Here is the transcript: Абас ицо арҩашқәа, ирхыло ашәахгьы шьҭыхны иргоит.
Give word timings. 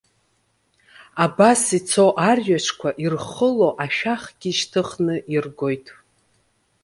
Абас 1.23 1.61
ицо 1.77 2.05
арҩашқәа, 2.29 2.89
ирхыло 3.03 3.69
ашәахгьы 3.83 4.51
шьҭыхны 4.57 5.15
иргоит. 5.35 5.87